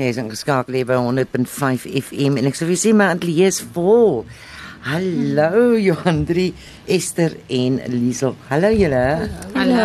Nee, 0.00 0.08
is 0.08 0.16
ingeskakel 0.16 0.78
hier 0.78 0.86
by 0.88 0.96
100.5 0.96 1.82
FM 2.00 2.38
en 2.40 2.46
ek 2.48 2.54
sê 2.56 2.64
vir 2.64 2.78
sê 2.80 2.90
my 2.96 3.10
ateljee 3.12 3.50
is 3.52 3.58
vol. 3.74 4.22
Hallo 4.86 5.74
Johandri, 5.76 6.46
Esther 6.88 7.34
en 7.52 7.76
Liesel. 7.92 8.32
Hallo 8.48 8.70
julle. 8.72 9.02
Hallo. 9.58 9.84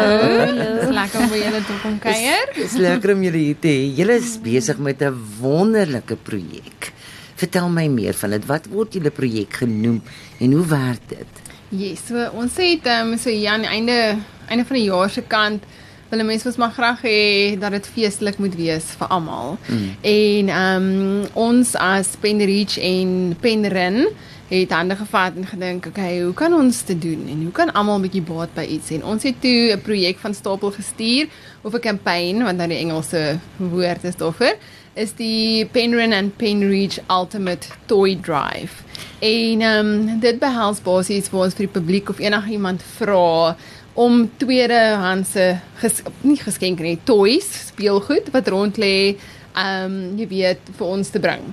Dis 0.55 0.93
lekker 0.95 1.25
om 1.25 1.35
julle 1.35 1.61
te 1.67 1.75
kom 1.81 1.99
kuier. 2.05 2.55
Dis 2.55 2.77
lekker 2.79 3.11
om 3.11 3.27
julle 3.27 3.41
hier 3.41 3.59
te 3.59 3.73
hê. 3.75 3.89
Julle 3.97 4.15
is 4.21 4.37
besig 4.39 4.79
met 4.79 5.03
'n 5.03 5.19
wonderlike 5.41 6.15
projek. 6.23 6.93
Vertel 7.35 7.67
my 7.67 7.89
meer 7.91 8.15
van 8.15 8.39
dit. 8.39 8.47
Wat 8.47 8.71
word 8.71 8.95
julle 8.95 9.11
projek 9.11 9.59
genoem 9.67 9.99
en 10.39 10.51
hoe 10.51 10.65
werk 10.65 11.09
dit? 11.09 11.43
Yes, 11.75 12.07
so 12.07 12.15
ons 12.31 12.55
het 12.55 12.87
ehm 12.87 13.11
um, 13.11 13.17
so 13.17 13.29
hier 13.29 13.51
aan 13.51 13.67
die 13.67 13.73
einde 13.75 14.15
einde 14.47 14.63
van 14.63 14.77
die 14.79 14.87
jaar 14.87 15.09
se 15.09 15.27
kant 15.27 15.63
wil 16.09 16.23
mense 16.25 16.47
ons 16.47 16.59
maar 16.61 16.71
graag 16.71 17.01
hê 17.01 17.57
dat 17.59 17.71
dit 17.71 17.87
feestelik 17.87 18.37
moet 18.37 18.55
wees 18.55 18.85
vir 18.99 19.07
almal. 19.07 19.57
Mm. 19.67 19.89
En 20.01 20.53
ehm 20.59 20.87
um, 20.91 21.27
ons 21.33 21.75
as 21.75 22.15
Penreach 22.21 22.77
en 22.77 23.35
Penrin 23.41 24.05
het 24.47 24.71
hande 24.71 24.95
gevat 24.95 25.35
en 25.35 25.45
gedink, 25.49 25.87
okay, 25.89 26.21
hoe 26.21 26.33
kan 26.33 26.53
ons 26.53 26.83
dit 26.85 27.01
doen 27.01 27.27
en 27.33 27.43
hoe 27.47 27.51
kan 27.51 27.73
almal 27.73 27.97
'n 27.97 28.01
bietjie 28.01 28.21
baat 28.21 28.53
by 28.53 28.61
iets 28.61 28.91
en 28.91 29.03
ons 29.03 29.23
het 29.23 29.41
toe 29.41 29.73
'n 29.73 29.81
projek 29.81 30.17
van 30.17 30.33
stapel 30.33 30.71
gestuur 30.71 31.27
of 31.61 31.73
'n 31.73 31.79
kampanje 31.79 32.43
wat 32.43 32.55
nou 32.55 32.67
die 32.67 32.77
Engelse 32.77 33.39
woord 33.57 34.03
is 34.03 34.15
daarvoor 34.15 34.55
is 34.93 35.11
die 35.13 35.65
Penryn 35.65 36.13
and 36.13 36.37
Penreach 36.37 36.99
Ultimate 37.09 37.67
Toy 37.85 38.15
Drive. 38.21 38.83
En 39.19 39.61
ehm 39.61 39.87
um, 39.87 40.19
dit 40.19 40.39
behels 40.39 40.79
basies 40.81 41.27
vir 41.27 41.39
ons 41.39 41.53
vir 41.53 41.65
die 41.65 41.79
publiek 41.79 42.09
of 42.09 42.19
enigiemand 42.19 42.83
vra 42.97 43.55
om 43.95 44.25
tweedehandse 44.37 45.47
ges, 45.79 46.01
nie 46.27 46.37
geskenke 46.39 46.83
nie, 46.83 46.97
toys, 47.07 47.47
speelgoed 47.71 48.29
wat 48.35 48.51
rond 48.51 48.79
lê, 48.81 49.15
ehm 49.55 49.87
um, 49.87 49.99
jy 50.19 50.27
weet 50.27 50.71
vir 50.75 50.87
ons 50.97 51.09
te 51.09 51.19
bring. 51.23 51.43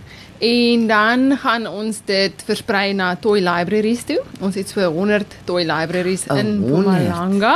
En 0.42 0.86
dan 0.90 1.36
gaan 1.38 1.68
ons 1.70 2.00
dit 2.06 2.42
versprei 2.48 2.88
na 2.98 3.12
toy 3.14 3.38
libraries 3.46 4.02
toe. 4.08 4.18
Ons 4.42 4.58
het 4.58 4.72
so 4.72 4.82
100 4.90 5.36
toy 5.46 5.62
libraries 5.68 6.24
oh, 6.26 6.38
in 6.38 6.56
Mpumalanga. 6.64 7.54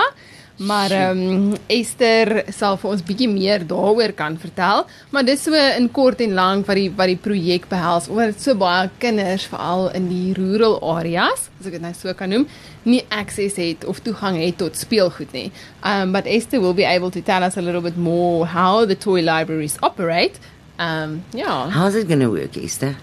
Maar 0.56 0.90
ehm 0.90 1.18
um, 1.18 1.56
Esther 1.68 2.44
sal 2.48 2.78
vir 2.80 2.90
ons 2.90 3.02
bietjie 3.04 3.28
meer 3.28 3.66
daaroor 3.68 4.14
kan 4.16 4.38
vertel, 4.40 4.86
maar 5.12 5.26
dis 5.28 5.42
so 5.44 5.52
in 5.52 5.90
kort 5.92 6.22
en 6.24 6.32
lank 6.32 6.66
wat 6.66 6.80
die 6.80 6.88
wat 6.96 7.12
die 7.12 7.18
projek 7.20 7.68
behels. 7.68 8.08
Oor 8.08 8.32
so 8.32 8.56
baie 8.56 8.88
kinders 9.02 9.44
veral 9.52 9.90
in 9.98 10.08
die 10.08 10.32
rural 10.38 10.78
areas, 10.96 11.50
as 11.60 11.68
ek 11.68 11.76
dit 11.76 11.84
nou 11.84 11.92
so 11.92 12.14
kan 12.16 12.32
noem, 12.32 12.48
nie 12.88 13.02
access 13.12 13.60
het 13.60 13.84
of 13.84 14.00
toegang 14.00 14.40
het 14.40 14.56
tot 14.62 14.80
speelgoed 14.80 15.36
nie. 15.36 15.50
Um 15.84 16.16
but 16.16 16.26
Esther 16.26 16.60
will 16.60 16.74
be 16.74 16.88
able 16.88 17.10
to 17.10 17.20
tell 17.20 17.44
us 17.44 17.56
a 17.56 17.62
little 17.62 17.84
bit 17.84 17.96
more 17.96 18.46
how 18.46 18.86
the 18.86 18.96
toy 18.96 19.20
libraries 19.20 19.76
operate 19.82 20.41
um, 20.78 21.24
yeah. 21.32 21.70
How's 21.70 21.94
it 21.94 22.08
going 22.08 22.20
to 22.20 22.30
work, 22.30 22.56
Esther? 22.56 22.96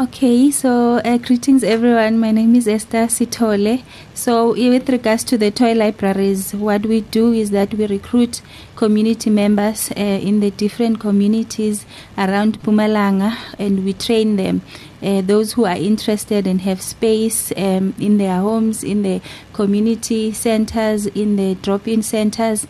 Okay, 0.00 0.50
so 0.50 0.96
uh, 1.04 1.18
greetings 1.18 1.62
everyone. 1.62 2.18
My 2.18 2.32
name 2.32 2.56
is 2.56 2.66
Esther 2.66 3.06
Sitole. 3.06 3.84
So, 4.12 4.52
with 4.54 4.88
regards 4.88 5.22
to 5.22 5.38
the 5.38 5.52
toy 5.52 5.72
libraries, 5.72 6.52
what 6.52 6.84
we 6.84 7.02
do 7.02 7.32
is 7.32 7.52
that 7.52 7.72
we 7.74 7.86
recruit 7.86 8.42
community 8.74 9.30
members 9.30 9.92
uh, 9.92 10.00
in 10.00 10.40
the 10.40 10.50
different 10.50 10.98
communities 10.98 11.86
around 12.18 12.60
Mpumalanga 12.60 13.36
and 13.56 13.84
we 13.84 13.92
train 13.92 14.34
them. 14.34 14.62
Uh, 15.00 15.20
those 15.20 15.52
who 15.52 15.64
are 15.64 15.76
interested 15.76 16.48
and 16.48 16.62
have 16.62 16.82
space 16.82 17.52
um, 17.56 17.94
in 18.00 18.18
their 18.18 18.40
homes, 18.40 18.82
in 18.82 19.02
the 19.04 19.20
community 19.52 20.32
centers, 20.32 21.06
in 21.06 21.36
the 21.36 21.54
drop 21.54 21.86
in 21.86 22.02
centers. 22.02 22.66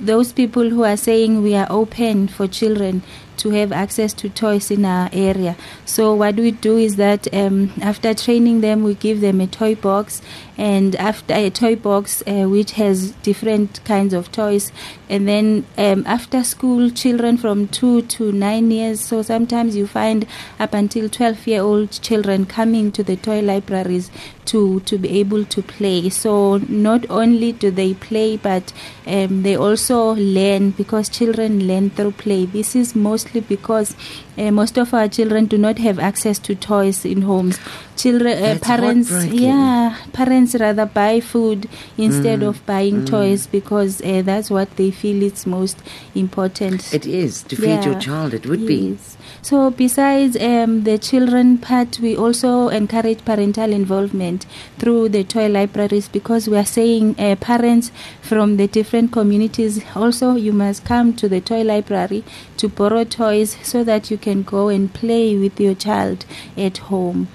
Those 0.00 0.32
people 0.32 0.70
who 0.70 0.84
are 0.84 0.96
saying 0.96 1.42
we 1.42 1.54
are 1.54 1.66
open 1.70 2.28
for 2.28 2.46
children 2.46 3.02
to 3.36 3.50
have 3.50 3.70
access 3.70 4.14
to 4.14 4.30
toys 4.30 4.70
in 4.70 4.82
our 4.86 5.10
area. 5.12 5.56
So 5.84 6.14
what 6.14 6.36
we 6.36 6.52
do 6.52 6.78
is 6.78 6.96
that 6.96 7.32
um, 7.34 7.70
after 7.82 8.14
training 8.14 8.62
them, 8.62 8.82
we 8.82 8.94
give 8.94 9.20
them 9.20 9.42
a 9.42 9.46
toy 9.46 9.74
box, 9.74 10.22
and 10.56 10.96
after 10.96 11.34
a 11.34 11.50
toy 11.50 11.76
box 11.76 12.22
uh, 12.26 12.46
which 12.48 12.72
has 12.72 13.10
different 13.22 13.84
kinds 13.84 14.14
of 14.14 14.32
toys, 14.32 14.72
and 15.10 15.28
then 15.28 15.66
um, 15.76 16.02
after 16.06 16.42
school, 16.44 16.90
children 16.90 17.36
from 17.36 17.68
two 17.68 18.02
to 18.02 18.32
nine 18.32 18.70
years. 18.70 19.00
So 19.02 19.20
sometimes 19.20 19.76
you 19.76 19.86
find 19.86 20.26
up 20.58 20.72
until 20.72 21.10
twelve 21.10 21.46
year 21.46 21.60
old 21.60 21.90
children 21.90 22.46
coming 22.46 22.90
to 22.92 23.02
the 23.02 23.16
toy 23.16 23.40
libraries 23.40 24.10
to 24.46 24.80
to 24.80 24.96
be 24.96 25.20
able 25.20 25.44
to 25.44 25.62
play. 25.62 26.08
So 26.08 26.56
not 26.68 27.04
only 27.10 27.52
do 27.52 27.70
they 27.70 27.92
play, 27.92 28.38
but 28.38 28.72
um, 29.06 29.42
they 29.42 29.56
also 29.56 29.85
learn 30.12 30.70
because 30.70 31.08
children 31.08 31.66
learn 31.66 31.90
through 31.90 32.12
play. 32.12 32.46
This 32.46 32.74
is 32.76 32.94
mostly 32.94 33.40
because 33.40 33.94
uh, 34.38 34.50
most 34.50 34.78
of 34.78 34.92
our 34.94 35.08
children 35.08 35.46
do 35.46 35.58
not 35.58 35.78
have 35.78 35.98
access 35.98 36.38
to 36.40 36.54
toys 36.54 37.04
in 37.04 37.22
homes. 37.22 37.58
Children, 37.96 38.42
uh, 38.42 38.58
parents, 38.60 39.10
yeah, 39.26 39.96
parents 40.12 40.54
rather 40.54 40.84
buy 40.84 41.20
food 41.20 41.68
instead 41.96 42.40
mm. 42.40 42.48
of 42.48 42.64
buying 42.66 43.02
mm. 43.02 43.06
toys 43.06 43.46
because 43.46 44.02
uh, 44.02 44.22
that's 44.22 44.50
what 44.50 44.76
they 44.76 44.90
feel 44.90 45.22
is 45.22 45.46
most 45.46 45.78
important. 46.14 46.92
It 46.92 47.06
is 47.06 47.42
to 47.44 47.56
feed 47.56 47.66
yeah. 47.66 47.84
your 47.84 47.98
child. 47.98 48.34
It 48.34 48.46
would 48.46 48.60
yes. 48.60 48.68
be. 48.68 48.98
So, 49.42 49.70
besides 49.70 50.36
um, 50.36 50.84
the 50.84 50.98
children 50.98 51.58
part, 51.58 51.98
we 52.00 52.16
also 52.16 52.68
encourage 52.68 53.24
parental 53.24 53.72
involvement 53.72 54.44
through 54.78 55.10
the 55.10 55.24
toy 55.24 55.48
libraries 55.48 56.08
because 56.08 56.48
we 56.48 56.56
are 56.56 56.64
saying 56.64 57.14
uh, 57.18 57.36
parents 57.36 57.90
from 58.20 58.56
the 58.56 58.66
different 58.66 59.12
communities 59.12 59.82
also 59.94 60.34
you 60.34 60.52
must 60.52 60.84
come 60.84 61.12
to 61.14 61.28
the 61.28 61.40
toy 61.40 61.62
library 61.62 62.24
to 62.56 62.68
borrow 62.68 63.04
toys 63.04 63.56
so 63.62 63.84
that 63.84 64.10
you 64.10 64.18
can 64.26 64.42
go 64.42 64.68
and 64.68 64.92
play 64.92 65.36
with 65.36 65.60
your 65.60 65.76
child 65.76 66.26
at 66.56 66.78
home. 66.90 67.28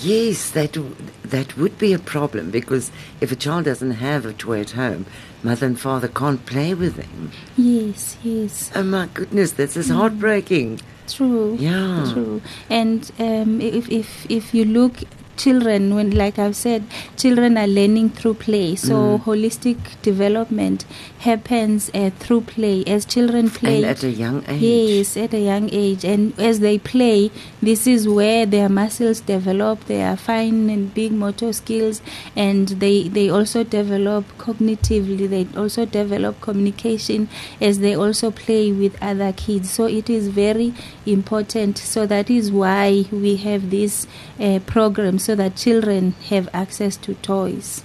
Yes, 0.00 0.50
that 0.50 0.76
that 1.22 1.56
would 1.56 1.78
be 1.78 1.92
a 1.92 2.00
problem 2.00 2.50
because 2.50 2.90
if 3.20 3.30
a 3.30 3.36
child 3.36 3.64
doesn't 3.66 3.92
have 4.08 4.26
a 4.26 4.32
toy 4.32 4.60
at 4.60 4.72
home, 4.72 5.06
mother 5.44 5.66
and 5.66 5.78
father 5.78 6.08
can't 6.08 6.44
play 6.46 6.74
with 6.74 6.96
them. 6.96 7.30
Yes, 7.56 8.18
yes. 8.24 8.72
Oh 8.74 8.82
my 8.82 9.06
goodness, 9.14 9.52
this 9.52 9.76
is 9.76 9.88
mm. 9.88 9.94
heartbreaking. 9.94 10.80
True. 11.06 11.56
Yeah. 11.60 12.10
True. 12.12 12.42
And 12.68 13.10
um, 13.20 13.60
if 13.60 13.88
if 13.88 14.28
if 14.28 14.52
you 14.52 14.64
look 14.64 14.94
children 15.36 15.94
when 15.94 16.10
like 16.10 16.38
i've 16.38 16.56
said 16.56 16.82
children 17.16 17.56
are 17.58 17.66
learning 17.66 18.10
through 18.10 18.34
play. 18.34 18.76
So 18.76 18.94
mm. 18.94 19.24
holistic 19.24 19.78
development 20.02 20.84
happens 21.20 21.90
uh, 21.94 22.10
through 22.18 22.42
play. 22.42 22.84
As 22.86 23.04
children 23.04 23.50
play 23.50 23.76
and 23.78 23.86
at 23.86 24.02
a 24.02 24.10
young 24.10 24.44
age. 24.48 24.62
Yes 24.62 25.16
at 25.16 25.34
a 25.34 25.40
young 25.40 25.68
age. 25.72 26.04
And 26.04 26.38
as 26.38 26.60
they 26.60 26.78
play 26.78 27.30
this 27.60 27.86
is 27.86 28.08
where 28.08 28.46
their 28.46 28.68
muscles 28.68 29.20
develop. 29.20 29.84
Their 29.86 30.16
fine 30.16 30.70
and 30.70 30.92
big 30.94 31.12
motor 31.12 31.52
skills 31.52 32.00
and 32.34 32.68
they 32.68 33.08
they 33.08 33.28
also 33.28 33.64
develop 33.64 34.24
cognitively. 34.38 35.28
They 35.28 35.46
also 35.58 35.86
develop 35.86 36.40
communication 36.40 37.28
as 37.60 37.78
they 37.80 37.94
also 37.94 38.30
play 38.30 38.72
with 38.72 38.96
other 39.02 39.32
kids. 39.32 39.70
So 39.70 39.86
it 39.86 40.08
is 40.10 40.28
very 40.28 40.74
important. 41.04 41.78
So 41.78 42.06
that 42.06 42.30
is 42.30 42.52
why 42.52 43.06
we 43.10 43.36
have 43.36 43.70
these 43.70 44.06
uh, 44.40 44.60
program 44.66 45.18
so 45.26 45.34
that 45.34 45.56
children 45.56 46.12
have 46.30 46.48
access 46.52 46.96
to 46.96 47.12
toys 47.14 47.82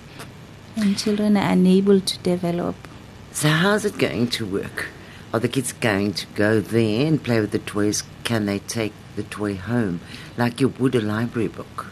and 0.76 0.96
children 0.96 1.36
are 1.36 1.52
unable 1.52 2.00
to 2.00 2.20
develop. 2.20 2.76
So, 3.32 3.50
how's 3.50 3.84
it 3.84 3.98
going 3.98 4.28
to 4.38 4.46
work? 4.46 4.90
Are 5.34 5.40
the 5.40 5.48
kids 5.48 5.74
going 5.74 6.14
to 6.14 6.28
go 6.36 6.60
there 6.60 7.08
and 7.08 7.24
play 7.24 7.42
with 7.42 7.50
the 7.50 7.58
toys? 7.58 8.04
Can 8.24 8.46
they 8.46 8.60
take 8.60 8.94
the 9.16 9.24
toy 9.24 9.56
home 9.56 10.02
like 10.38 10.62
you 10.62 10.68
would 10.68 10.94
a 10.94 11.02
library 11.02 11.48
book? 11.48 11.88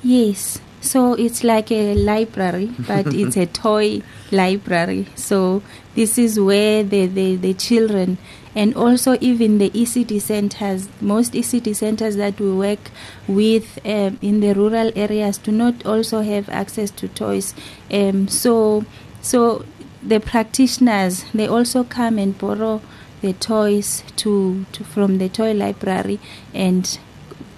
Yes. 0.00 0.60
So 0.80 1.14
it's 1.14 1.42
like 1.44 1.70
a 1.72 1.94
library, 1.94 2.70
but 2.86 3.06
it's 3.14 3.36
a 3.36 3.46
toy 3.46 4.02
library. 4.30 5.06
So 5.14 5.62
this 5.94 6.18
is 6.18 6.38
where 6.38 6.82
the, 6.82 7.06
the, 7.06 7.36
the 7.36 7.54
children 7.54 8.18
and 8.54 8.74
also 8.74 9.16
even 9.20 9.58
the 9.58 9.70
ECD 9.70 10.20
centers, 10.20 10.88
most 11.00 11.32
ECD 11.32 11.76
centers 11.76 12.16
that 12.16 12.40
we 12.40 12.52
work 12.52 12.90
with 13.26 13.78
um, 13.84 14.18
in 14.22 14.40
the 14.40 14.52
rural 14.52 14.90
areas 14.96 15.38
do 15.38 15.52
not 15.52 15.84
also 15.86 16.22
have 16.22 16.48
access 16.48 16.90
to 16.92 17.08
toys. 17.08 17.54
Um, 17.90 18.28
so, 18.28 18.84
so 19.20 19.64
the 20.02 20.20
practitioners 20.20 21.24
they 21.34 21.46
also 21.46 21.84
come 21.84 22.18
and 22.18 22.38
borrow 22.38 22.80
the 23.20 23.32
toys 23.34 24.02
to, 24.16 24.64
to 24.72 24.84
from 24.84 25.18
the 25.18 25.28
toy 25.28 25.52
library 25.52 26.20
and 26.54 26.98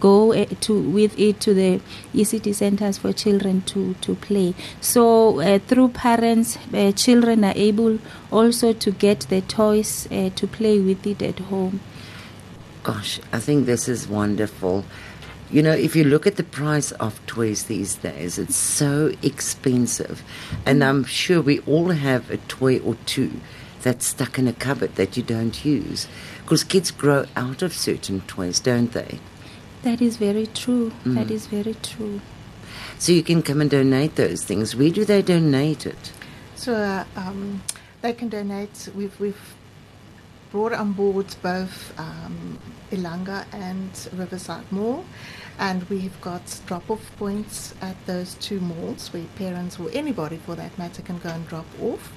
go 0.00 0.32
uh, 0.32 0.46
to 0.62 0.80
with 0.80 1.18
it 1.18 1.40
to 1.40 1.54
the 1.54 1.80
ECD 2.14 2.54
centers 2.54 2.98
for 2.98 3.12
children 3.12 3.62
to 3.62 3.94
to 4.00 4.14
play. 4.16 4.54
So 4.80 5.40
uh, 5.40 5.58
through 5.58 5.90
parents, 5.90 6.58
uh, 6.74 6.92
children 6.92 7.44
are 7.44 7.54
able 7.54 7.98
also 8.30 8.72
to 8.72 8.90
get 8.90 9.20
the 9.28 9.42
toys 9.42 10.08
uh, 10.10 10.30
to 10.30 10.46
play 10.46 10.80
with 10.80 11.06
it 11.06 11.22
at 11.22 11.38
home. 11.38 11.80
Gosh, 12.82 13.20
I 13.32 13.40
think 13.40 13.66
this 13.66 13.88
is 13.88 14.08
wonderful. 14.08 14.84
You 15.50 15.62
know, 15.62 15.72
if 15.72 15.96
you 15.96 16.04
look 16.04 16.26
at 16.26 16.36
the 16.36 16.44
price 16.44 16.92
of 16.92 17.20
toys 17.26 17.64
these 17.64 17.96
days, 17.96 18.38
it's 18.38 18.56
so 18.56 19.12
expensive. 19.20 20.22
And 20.64 20.82
I'm 20.82 21.04
sure 21.04 21.42
we 21.42 21.58
all 21.60 21.90
have 21.90 22.30
a 22.30 22.36
toy 22.36 22.78
or 22.78 22.94
two 23.04 23.32
that's 23.82 24.06
stuck 24.06 24.38
in 24.38 24.46
a 24.46 24.52
cupboard 24.52 24.94
that 24.94 25.16
you 25.16 25.22
don't 25.22 25.64
use. 25.64 26.06
Because 26.42 26.64
kids 26.64 26.90
grow 26.90 27.26
out 27.36 27.62
of 27.62 27.74
certain 27.74 28.20
toys, 28.22 28.60
don't 28.60 28.92
they? 28.92 29.18
That 29.82 30.02
is 30.02 30.16
very 30.18 30.46
true. 30.46 30.92
That 31.06 31.30
is 31.30 31.46
very 31.46 31.74
true. 31.82 32.20
So 32.98 33.12
you 33.12 33.22
can 33.22 33.42
come 33.42 33.60
and 33.62 33.70
donate 33.70 34.16
those 34.16 34.44
things. 34.44 34.76
Where 34.76 34.90
do 34.90 35.04
they 35.04 35.22
donate 35.22 35.86
it? 35.86 36.12
So 36.54 36.74
uh, 36.74 37.04
um, 37.16 37.62
they 38.02 38.12
can 38.12 38.28
donate. 38.28 38.90
We've 38.94 39.18
we've 39.18 39.54
brought 40.52 40.72
on 40.72 40.92
board 40.92 41.34
both 41.42 41.98
um, 41.98 42.58
Ilanga 42.90 43.46
and 43.52 43.90
Riverside 44.12 44.70
Mall, 44.70 45.04
and 45.58 45.88
we've 45.88 46.20
got 46.20 46.60
drop-off 46.66 47.00
points 47.16 47.74
at 47.80 47.96
those 48.06 48.34
two 48.34 48.60
malls 48.60 49.12
where 49.12 49.24
parents 49.36 49.78
or 49.78 49.88
anybody 49.92 50.36
for 50.38 50.54
that 50.56 50.76
matter 50.76 51.02
can 51.02 51.18
go 51.18 51.30
and 51.30 51.46
drop 51.48 51.66
off. 51.80 52.12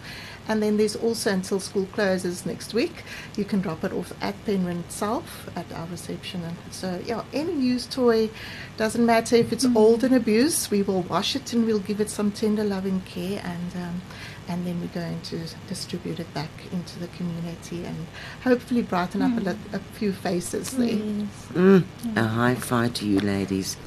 And 0.48 0.62
then 0.62 0.78
there's 0.78 0.96
also 0.96 1.32
until 1.32 1.60
school 1.60 1.86
closes 1.94 2.46
next 2.46 2.74
week, 2.74 3.04
you 3.38 3.46
can 3.46 3.62
drop 3.62 3.84
it 3.84 3.94
off 3.94 4.12
at 4.22 4.36
Penryn 4.46 4.80
itself 4.82 5.50
at 5.56 5.72
our 5.74 5.88
reception. 5.88 6.44
And 6.44 6.58
so, 6.72 7.00
yeah, 7.06 7.24
any 7.34 7.54
used 7.54 7.92
toy 7.92 8.30
doesn't 8.76 9.06
matter 9.06 9.36
if 9.38 9.54
it's 9.54 9.66
old 9.76 10.04
and 10.04 10.14
abused, 10.14 10.70
we 10.70 10.82
will 10.82 11.04
wash 11.04 11.36
it 11.36 11.54
and 11.54 11.66
we'll 11.66 11.80
give 11.80 12.02
it 12.02 12.10
some 12.10 12.32
tender, 12.32 12.64
loving 12.64 13.02
care, 13.02 13.42
and 13.44 13.76
um, 13.76 14.02
and 14.50 14.68
then 14.68 14.82
we're 14.82 14.88
going 14.88 15.22
to 15.22 15.40
distribute 15.70 16.20
it 16.20 16.34
back 16.34 16.50
into 16.74 17.00
the 17.00 17.08
community 17.08 17.86
and 17.86 17.96
hopefully 18.44 18.82
brighten 18.82 19.22
up 19.22 19.38
a, 19.38 19.42
lit- 19.42 19.58
a 19.72 19.80
few 19.80 20.12
faces 20.12 20.72
there. 20.72 20.88
Yes. 20.88 21.28
Mm, 21.54 21.86
a 22.18 22.24
high 22.28 22.56
five 22.56 22.94
to 22.96 23.08
you, 23.08 23.20
ladies. 23.22 23.78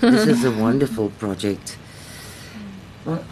this 0.00 0.26
is 0.26 0.44
a 0.44 0.50
wonderful 0.66 1.10
project. 1.10 1.76
Well, 3.04 3.24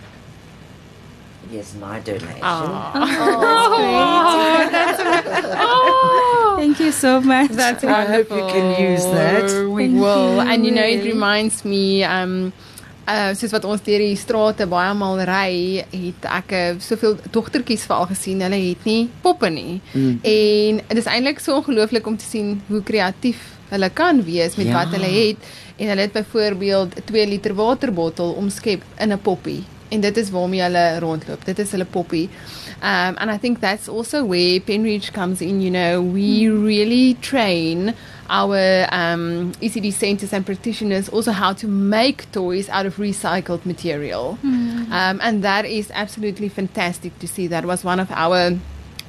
yes, 1.52 1.74
my 1.80 2.00
donation. 2.00 2.40
Thank 6.56 6.80
you 6.80 6.92
so 6.92 7.20
much. 7.20 7.50
That's 7.50 7.84
I 7.84 8.04
hope 8.04 8.30
wonderful. 8.30 8.38
you 8.38 8.46
can 8.52 8.92
use 8.92 9.04
that. 9.04 9.68
We 9.70 9.86
Thank 9.86 10.00
will. 10.00 10.34
you, 10.34 10.40
And 10.40 10.64
you 10.66 10.72
know 10.72 10.82
it 10.84 11.04
reminds 11.04 11.64
me 11.64 12.02
um 12.04 12.52
uh 13.08 13.34
soos 13.38 13.52
wat 13.54 13.64
ons 13.64 13.80
deur 13.86 13.98
die 14.02 14.16
strate 14.18 14.66
baie 14.66 14.94
maal 14.98 15.20
ry, 15.28 15.84
het 15.92 16.24
ek 16.40 16.52
uh, 16.58 16.62
soveel 16.82 17.14
dogtertjies 17.30 17.84
veral 17.86 18.08
gesien. 18.10 18.40
Hulle 18.42 18.58
het 18.64 18.82
nie 18.88 19.04
poppe 19.22 19.46
nie. 19.52 19.76
Mm. 19.92 20.16
En 20.26 20.80
dit 20.88 20.98
is 20.98 21.06
eintlik 21.06 21.38
so 21.44 21.54
ongelooflik 21.60 22.06
om 22.10 22.16
te 22.18 22.24
sien 22.26 22.56
hoe 22.66 22.82
kreatief 22.82 23.38
hulle 23.70 23.90
kan 23.94 24.24
wees 24.26 24.56
met 24.58 24.66
Ja. 24.66 24.72
wat 24.80 24.88
hulle 24.96 25.06
het. 25.12 25.38
En 25.76 25.88
hulle 25.92 26.00
het 26.08 26.12
byvoorbeeld 26.12 26.96
'n 26.98 27.02
2 27.04 27.26
liter 27.28 27.54
waterbottel 27.54 28.32
omskep 28.32 28.82
in 28.98 29.12
'n 29.12 29.18
poppie. 29.22 29.62
En 29.88 30.00
dit 30.00 30.16
is 30.16 30.30
waarmee 30.30 30.62
hulle 30.62 30.98
rondloop. 30.98 31.44
Dit 31.44 31.58
is 31.58 31.70
hulle 31.70 31.84
poppie. 31.84 32.28
Um, 32.82 33.16
and 33.16 33.30
I 33.30 33.38
think 33.38 33.60
that's 33.60 33.88
also 33.88 34.24
where 34.24 34.60
Penreach 34.60 35.12
comes 35.12 35.40
in. 35.40 35.60
You 35.60 35.70
know, 35.70 36.02
we 36.02 36.48
really 36.48 37.14
train 37.20 37.94
our 38.28 38.86
um, 38.92 39.52
ECD 39.62 39.92
centers 39.92 40.32
and 40.32 40.44
practitioners 40.44 41.08
also 41.08 41.32
how 41.32 41.52
to 41.52 41.68
make 41.68 42.30
toys 42.32 42.68
out 42.68 42.86
of 42.86 42.96
recycled 42.96 43.64
material. 43.64 44.38
Um, 44.92 45.20
and 45.22 45.42
that 45.44 45.64
is 45.64 45.90
absolutely 45.94 46.48
fantastic 46.48 47.18
to 47.20 47.28
see. 47.28 47.46
That 47.46 47.64
was 47.64 47.84
one 47.84 48.00
of 48.00 48.10
our 48.10 48.58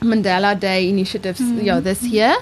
Mandela 0.02 0.58
Day 0.60 0.88
initiatives 0.90 1.42
yeah, 1.42 1.80
this 1.80 2.04
year. 2.04 2.36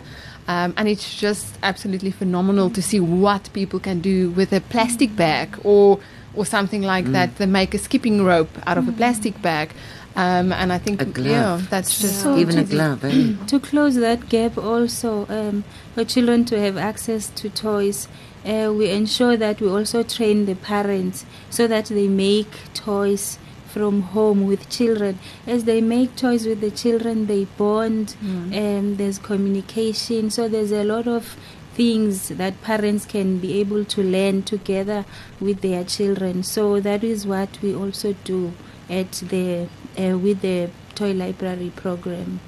Um, 0.47 0.73
and 0.77 0.87
it's 0.87 1.17
just 1.17 1.57
absolutely 1.63 2.11
phenomenal 2.11 2.69
to 2.69 2.81
see 2.81 2.99
what 2.99 3.49
people 3.53 3.79
can 3.79 3.99
do 3.99 4.29
with 4.31 4.53
a 4.53 4.61
plastic 4.61 5.15
bag 5.15 5.57
or 5.63 5.99
or 6.35 6.45
something 6.45 6.81
like 6.81 7.05
that. 7.11 7.35
They 7.37 7.45
make 7.45 7.73
a 7.73 7.77
skipping 7.77 8.23
rope 8.23 8.49
out 8.67 8.77
of 8.77 8.87
a 8.87 8.91
plastic 8.91 9.41
bag. 9.41 9.69
Um, 10.17 10.53
and 10.53 10.71
I 10.71 10.77
think 10.77 11.01
A 11.01 11.05
glove. 11.05 11.25
yeah, 11.61 11.67
that's 11.69 11.99
just 11.99 12.21
So 12.21 12.37
Even 12.37 12.57
a 12.57 12.63
to- 12.63 12.69
glove, 12.71 13.03
eh? 13.03 13.33
to 13.47 13.59
close 13.59 13.95
that 13.95 14.29
gap 14.29 14.57
also 14.57 15.25
um, 15.27 15.65
for 15.93 16.05
children 16.05 16.45
to 16.45 16.55
have 16.57 16.77
access 16.77 17.27
to 17.31 17.49
toys 17.49 18.07
uh, 18.45 18.71
we 18.71 18.89
ensure 18.91 19.35
that 19.35 19.59
we 19.59 19.67
also 19.67 20.03
train 20.03 20.45
the 20.45 20.55
parents 20.55 21.25
so 21.49 21.67
that 21.67 21.85
they 21.87 22.07
make 22.07 22.47
toys 22.73 23.37
from 23.67 24.03
home 24.15 24.45
with 24.47 24.69
children 24.69 25.19
as 25.45 25.65
they 25.65 25.81
make 25.81 26.15
toys 26.15 26.45
with 26.45 26.61
the 26.61 26.71
children 26.71 27.25
they 27.25 27.43
bond 27.57 28.15
and 28.53 28.97
there's 28.97 29.17
communication 29.19 30.29
so 30.29 30.47
there's 30.47 30.71
a 30.71 30.83
lot 30.85 31.07
of 31.07 31.35
things 31.75 32.29
that 32.29 32.61
parents 32.61 33.05
can 33.05 33.37
be 33.37 33.59
able 33.59 33.83
to 33.85 34.01
learn 34.01 34.43
together 34.43 35.05
with 35.39 35.61
their 35.61 35.83
children. 35.83 36.43
So 36.43 36.79
that 36.79 37.03
is 37.03 37.27
what 37.27 37.61
we 37.61 37.75
also 37.75 38.15
do 38.23 38.53
at 38.89 39.11
the 39.11 39.67
uh, 39.97 40.17
with 40.17 40.41
the 40.41 40.69
toy 40.95 41.11
library 41.13 41.71
program. 41.75 42.39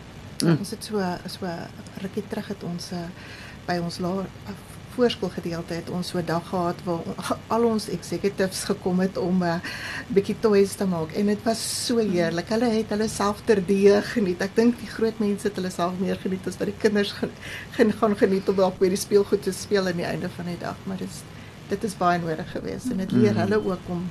Ons 0.45 0.71
het 0.71 0.83
so 0.83 1.01
so 1.25 1.49
rukkie 2.01 2.23
terug 2.29 2.47
het 2.47 2.63
ons 2.63 2.91
uh, 2.93 3.07
by 3.65 3.79
ons 3.81 3.99
laer 3.99 4.27
voorskoolgedeelte 4.97 5.73
het 5.77 5.89
ons 5.93 6.09
so 6.11 6.17
'n 6.19 6.25
dag 6.25 6.43
gehad 6.49 6.79
waar 6.85 7.01
al 7.55 7.63
ons 7.63 7.87
executives 7.89 8.63
gekom 8.63 8.99
het 8.99 9.17
om 9.17 9.43
'n 9.43 9.45
uh, 9.45 9.55
bietjie 10.07 10.35
toys 10.39 10.73
te 10.75 10.85
maak 10.85 11.11
en 11.13 11.25
dit 11.25 11.43
was 11.43 11.85
so 11.85 11.97
heerlik. 11.97 12.49
Hulle 12.49 12.69
het 12.69 12.89
hulle 12.89 13.07
self 13.07 13.41
terdee 13.45 14.01
geniet. 14.01 14.41
Ek 14.41 14.55
dink 14.55 14.79
die 14.79 14.89
groot 14.89 15.19
mense 15.19 15.47
het 15.47 15.55
hulle 15.55 15.69
self 15.69 15.93
meer 15.99 16.15
geniet 16.15 16.47
as 16.47 16.57
wat 16.57 16.67
die 16.67 16.77
kinders 16.81 17.11
gen, 17.71 17.91
gaan 17.99 18.17
geniet 18.17 18.49
om 18.49 18.55
dalk 18.55 18.79
by 18.79 18.89
die 18.89 18.97
speelgoed 18.97 19.43
te 19.43 19.51
speel 19.51 19.87
aan 19.87 20.01
die 20.01 20.05
einde 20.05 20.29
van 20.35 20.45
die 20.45 20.57
dag, 20.59 20.75
maar 20.83 20.97
dit 20.97 21.07
is 21.09 21.21
dit 21.69 21.83
is 21.83 21.97
baie 21.97 22.19
nodig 22.19 22.51
geweest 22.51 22.91
en 22.91 22.97
dit 22.97 23.11
leer 23.11 23.33
Mhm. 23.33 23.39
hulle 23.41 23.65
ook 23.65 23.83
om 23.87 24.09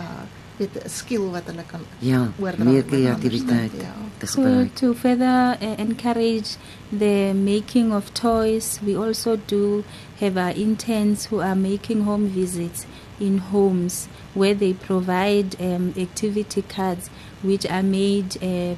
uh 0.00 0.24
weet 0.56 0.84
'n 0.84 0.88
skill 0.88 1.30
wat 1.30 1.42
hulle 1.46 1.64
kan 1.66 1.80
Ja, 1.98 2.32
oordra 2.38 2.64
meer 2.64 2.84
aan 3.08 3.20
ander. 3.22 3.70
Ja. 3.78 3.94
te 4.18 4.26
So 4.26 4.66
to 4.74 4.94
further 4.94 5.56
uh, 5.60 5.78
encourage 5.78 6.56
the 6.98 7.32
making 7.34 7.92
of 7.92 8.12
toys, 8.12 8.78
we 8.86 8.96
also 8.96 9.36
do 9.46 9.84
have 10.20 10.36
our 10.36 10.54
interns 10.56 11.26
who 11.26 11.40
are 11.40 11.56
making 11.56 12.04
home 12.04 12.28
visits 12.28 12.86
in 13.18 13.38
homes 13.38 14.08
where 14.34 14.54
they 14.54 14.72
provide 14.72 15.60
um, 15.60 15.92
activity 15.96 16.62
cards 16.62 17.10
which 17.42 17.66
are 17.66 17.82
made 17.82 18.36
uh, 18.42 18.74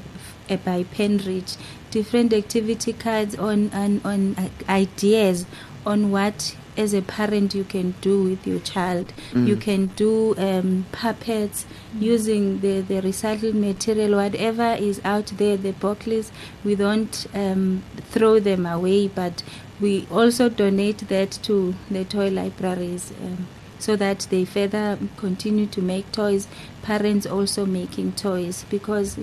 uh, 0.50 0.56
by 0.64 0.84
Penreach. 0.84 1.56
Different 1.90 2.32
activity 2.32 2.92
cards 2.92 3.36
on 3.36 3.70
on, 3.72 4.00
on 4.04 4.34
uh, 4.38 4.48
ideas 4.68 5.46
on 5.84 6.10
what 6.10 6.56
as 6.76 6.94
a 6.94 7.02
parent 7.02 7.54
you 7.54 7.64
can 7.64 7.94
do 8.00 8.22
with 8.22 8.46
your 8.46 8.60
child. 8.60 9.12
You 9.34 9.56
can 9.56 9.86
do 9.96 10.36
um, 10.38 10.86
puppets 10.92 11.66
using 11.98 12.60
the, 12.60 12.80
the 12.80 13.00
recycled 13.00 13.54
material, 13.54 14.16
whatever 14.16 14.76
is 14.78 15.00
out 15.04 15.26
there, 15.36 15.56
the 15.56 15.72
booklets, 15.72 16.30
we 16.64 16.74
don't 16.74 17.26
um, 17.34 17.82
throw 18.10 18.38
them 18.40 18.66
away, 18.66 19.08
but 19.08 19.42
we 19.80 20.06
also 20.10 20.48
donate 20.48 21.08
that 21.08 21.30
to 21.42 21.74
the 21.90 22.04
toy 22.04 22.28
libraries 22.28 23.12
um, 23.22 23.46
so 23.78 23.94
that 23.96 24.26
they 24.30 24.44
further 24.44 24.98
continue 25.16 25.66
to 25.66 25.82
make 25.82 26.10
toys. 26.12 26.48
Parents 26.82 27.26
also 27.26 27.66
making 27.66 28.12
toys 28.12 28.64
because 28.70 29.18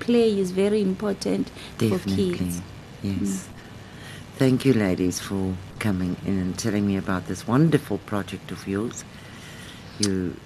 play 0.00 0.38
is 0.38 0.50
very 0.52 0.80
important 0.80 1.50
for 1.76 1.90
Definitely. 1.90 2.34
kids. 2.38 2.62
Yes. 3.02 3.48
Thank 4.36 4.64
you, 4.64 4.72
ladies, 4.72 5.20
for 5.20 5.54
coming 5.78 6.16
in 6.24 6.38
and 6.38 6.58
telling 6.58 6.86
me 6.86 6.96
about 6.96 7.26
this 7.26 7.46
wonderful 7.46 7.98
project 7.98 8.50
of 8.50 8.66
yours. 8.66 9.04
You, 9.98 10.36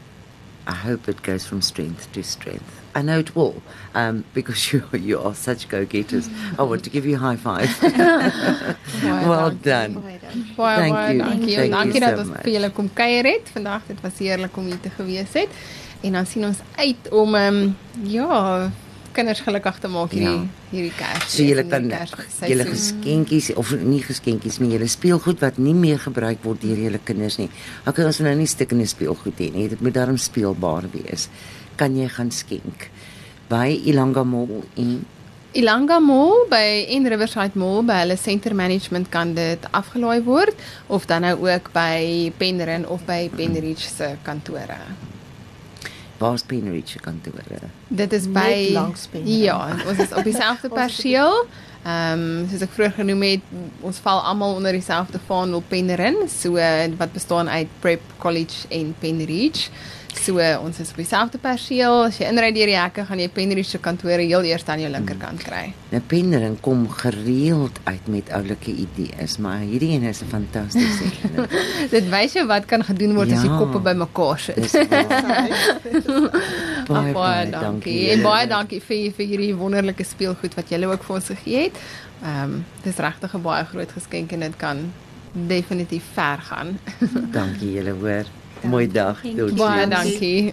I 0.66 0.72
hope 0.74 1.08
it 1.08 1.22
goes 1.22 1.46
from 1.46 1.60
strength 1.62 2.12
to 2.12 2.22
strength. 2.22 2.80
I 2.94 3.02
know 3.02 3.18
it 3.20 3.34
will, 3.34 3.62
um, 3.94 4.24
because 4.34 4.72
you 4.72 4.84
you 4.92 5.18
are 5.20 5.34
such 5.34 5.68
go-getters. 5.68 6.28
I 6.58 6.62
want 6.62 6.84
to 6.84 6.90
give 6.90 7.06
you 7.06 7.16
a 7.16 7.18
high 7.18 7.36
five. 7.36 7.68
Baie 7.80 9.28
well 9.28 9.50
dankie. 9.50 9.62
done. 9.62 9.94
Baie 10.02 10.18
dankie. 10.18 10.54
Baie 10.56 10.76
Thank 10.76 10.94
baie 10.94 11.12
you. 11.12 11.18
dankie. 11.22 11.56
Thank 11.56 11.70
you 11.70 11.76
dankie 11.76 12.00
so 12.00 12.06
dat 12.06 12.18
ons 12.18 12.28
much. 12.28 12.42
vir 12.42 12.52
julle 12.52 12.70
kom 12.70 12.90
kuier 12.94 13.24
het 13.32 13.48
vandag. 13.54 13.86
Dit 13.88 14.00
was 14.04 14.18
heerlik 14.18 14.56
om 14.56 14.64
hier 14.66 14.80
te 14.80 14.90
gewees 14.90 15.32
het. 15.32 15.48
En 16.02 16.12
dan 16.18 16.26
sien 16.26 16.44
ons 16.44 16.58
uit 16.76 17.08
om 17.10 17.34
um, 17.34 17.76
ja, 18.02 18.70
kinders 19.12 19.40
gelukkig 19.44 19.78
te 19.80 19.88
maak 19.88 20.10
hierdie 20.10 20.30
Ja. 20.30 20.46
hierdie 20.72 20.92
Kers. 20.96 21.28
So 21.36 21.42
julle 21.42 21.64
kan 21.68 21.88
julle 22.48 22.64
geskenkies 22.64 23.52
of 23.56 23.72
nie 23.72 24.02
geskenkies 24.02 24.60
nie, 24.60 24.72
julle 24.74 24.88
speelgoed 24.88 25.40
wat 25.40 25.58
nie 25.58 25.74
meer 25.74 25.98
gebruik 25.98 26.42
word 26.44 26.60
deur 26.60 26.76
julle 26.76 27.00
kinders 27.04 27.38
nie. 27.38 27.50
Okay, 27.86 28.04
ons 28.04 28.18
wil 28.18 28.28
nou 28.28 28.36
nie 28.38 28.46
stikkende 28.46 28.86
speelgoed 28.86 29.38
hê 29.38 29.52
nie. 29.52 29.68
Dit 29.68 29.80
moet 29.80 29.94
darm 29.94 30.16
speelbaar 30.16 30.90
wees. 30.92 31.28
Kan 31.76 31.96
jy 31.96 32.08
gaan 32.08 32.30
skenk 32.30 32.88
by 33.48 33.68
Ilanga 33.86 34.24
Mall 34.24 34.62
in 34.76 35.04
Ilanga 35.52 35.98
Mall 36.00 36.46
by 36.48 36.86
en 36.88 37.06
Riverside 37.12 37.58
Mall 37.60 37.82
by 37.84 37.98
hulle 38.06 38.16
center 38.16 38.54
management 38.56 39.10
kan 39.12 39.34
dit 39.36 39.66
afgelaai 39.76 40.22
word 40.24 40.56
of 40.88 41.04
dan 41.06 41.26
nou 41.26 41.34
ook 41.44 41.72
by 41.74 42.32
Penryn 42.38 42.86
of 42.88 43.04
by 43.04 43.28
Penridge 43.36 43.84
se 43.92 44.14
kantore. 44.24 44.80
Baas 46.22 46.44
Penridge 46.46 47.00
kantore. 47.02 47.68
Dit 47.88 48.12
is 48.14 48.28
by 48.30 48.70
Penryn. 49.10 49.42
Ja, 49.42 49.58
ons 49.88 49.98
is 49.98 50.14
op 50.14 50.24
dieselfde 50.26 50.70
perseel. 50.80 51.44
Ehm 51.82 52.20
um, 52.22 52.44
soos 52.50 52.62
ek 52.62 52.74
vroeër 52.76 52.92
genoem 53.00 53.24
het, 53.26 53.46
ons 53.82 53.96
val 54.04 54.20
almal 54.30 54.54
onder 54.60 54.76
dieselfde 54.76 55.18
vaandel 55.26 55.64
Penryn, 55.66 56.20
so 56.30 56.54
eh, 56.54 56.86
wat 57.00 57.10
bestaan 57.16 57.50
uit 57.50 57.72
Prep 57.82 58.04
College 58.22 58.68
en 58.70 58.94
Penridge. 59.02 59.72
So 60.12 60.36
ons 60.38 60.78
is 60.78 60.90
op 60.90 60.96
dieselfde 61.00 61.38
perseel. 61.38 62.04
As 62.04 62.18
jy 62.20 62.26
inry 62.28 62.52
deur 62.54 62.66
die 62.66 62.76
hekke, 62.76 63.04
gaan 63.08 63.18
jy 63.18 63.28
Penridge 63.32 63.70
se 63.70 63.78
kantore 63.78 64.22
heel 64.22 64.44
eers 64.44 64.62
aan 64.68 64.78
jou 64.80 64.90
linkerkant 64.92 65.42
kry. 65.42 65.72
Nou 65.90 66.02
Penryn 66.06 66.60
kom 66.60 66.86
gereeld 66.88 67.80
uit 67.84 68.06
met 68.08 68.30
oulike 68.30 68.70
idees, 68.70 69.38
maar 69.38 69.58
hierdie 69.58 69.94
een 69.96 70.02
is 70.04 70.22
'n 70.22 70.26
fantastiese 70.28 71.04
een. 71.24 71.46
Dit 71.90 72.08
wys 72.10 72.32
jou 72.32 72.46
wat 72.46 72.64
kan 72.66 72.84
gedoen 72.84 73.14
word 73.14 73.32
as 73.32 73.40
die 73.42 73.50
Ja. 73.50 73.58
koppe 73.58 73.78
bymekaar 73.80 74.38
sit. 74.38 74.58
Ag, 74.72 76.88
baie 76.88 77.12
baie 77.12 77.50
dankie. 77.50 78.10
En 78.10 78.22
baie 78.22 78.46
julle. 78.46 78.54
dankie 78.54 78.80
vir 78.80 79.12
vir 79.16 79.26
hierdie 79.26 79.54
wonderlike 79.56 80.04
speelgoed 80.04 80.54
wat 80.54 80.68
julle 80.68 80.86
ook 80.86 81.02
vir 81.04 81.14
ons 81.16 81.26
gegee 81.26 81.62
het. 81.62 81.76
Ehm 82.22 82.42
um, 82.44 82.64
dis 82.84 82.96
regtig 82.96 83.34
'n 83.34 83.42
baie 83.42 83.64
groot 83.64 83.92
geskenk 83.92 84.32
en 84.32 84.40
dit 84.40 84.56
kan 84.56 84.92
definitief 85.32 86.02
ver 86.14 86.38
gaan. 86.38 86.78
Dankie 87.38 87.72
julle 87.72 87.90
hoor. 88.00 88.24
Mooi 88.62 88.88
dag. 88.92 89.20
Tot 89.20 89.32
you. 89.34 89.54
baie 89.54 89.86
ziens. 89.86 89.94
dankie. 89.94 90.52